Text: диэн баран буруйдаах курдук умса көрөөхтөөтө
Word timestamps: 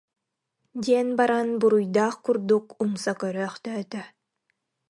диэн 0.83 1.09
баран 1.19 1.49
буруйдаах 1.61 2.15
курдук 2.25 2.65
умса 2.83 3.13
көрөөхтөөтө 3.21 4.01